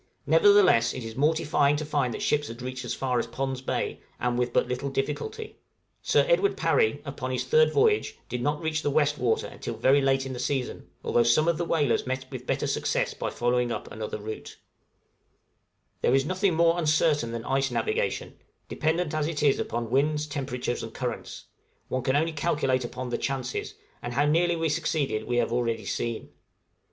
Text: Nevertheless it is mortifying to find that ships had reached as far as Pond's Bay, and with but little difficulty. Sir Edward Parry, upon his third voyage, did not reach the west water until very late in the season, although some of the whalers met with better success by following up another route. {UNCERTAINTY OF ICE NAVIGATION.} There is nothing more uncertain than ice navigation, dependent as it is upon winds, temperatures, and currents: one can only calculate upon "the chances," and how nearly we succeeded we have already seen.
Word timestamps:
Nevertheless 0.25 0.95
it 0.95 1.03
is 1.03 1.15
mortifying 1.15 1.75
to 1.75 1.85
find 1.85 2.11
that 2.11 2.23
ships 2.23 2.47
had 2.47 2.63
reached 2.63 2.83
as 2.83 2.95
far 2.95 3.19
as 3.19 3.27
Pond's 3.27 3.61
Bay, 3.61 3.99
and 4.19 4.35
with 4.35 4.51
but 4.51 4.67
little 4.67 4.89
difficulty. 4.89 5.57
Sir 6.01 6.25
Edward 6.27 6.57
Parry, 6.57 7.03
upon 7.05 7.29
his 7.29 7.43
third 7.43 7.71
voyage, 7.71 8.17
did 8.27 8.41
not 8.41 8.59
reach 8.63 8.81
the 8.81 8.89
west 8.89 9.19
water 9.19 9.45
until 9.45 9.75
very 9.77 10.01
late 10.01 10.25
in 10.25 10.33
the 10.33 10.39
season, 10.39 10.89
although 11.03 11.21
some 11.21 11.47
of 11.47 11.59
the 11.59 11.65
whalers 11.65 12.07
met 12.07 12.25
with 12.31 12.47
better 12.47 12.65
success 12.65 13.13
by 13.13 13.29
following 13.29 13.71
up 13.71 13.91
another 13.91 14.17
route. 14.17 14.57
{UNCERTAINTY 16.01 16.01
OF 16.01 16.01
ICE 16.01 16.01
NAVIGATION.} 16.01 16.01
There 16.01 16.15
is 16.15 16.25
nothing 16.25 16.55
more 16.55 16.79
uncertain 16.79 17.31
than 17.31 17.45
ice 17.45 17.69
navigation, 17.69 18.39
dependent 18.67 19.13
as 19.13 19.27
it 19.27 19.43
is 19.43 19.59
upon 19.59 19.91
winds, 19.91 20.25
temperatures, 20.25 20.81
and 20.81 20.95
currents: 20.95 21.45
one 21.89 22.01
can 22.01 22.15
only 22.15 22.33
calculate 22.33 22.83
upon 22.83 23.09
"the 23.09 23.19
chances," 23.19 23.75
and 24.01 24.13
how 24.13 24.25
nearly 24.25 24.55
we 24.55 24.67
succeeded 24.67 25.25
we 25.25 25.37
have 25.37 25.53
already 25.53 25.85
seen. 25.85 26.29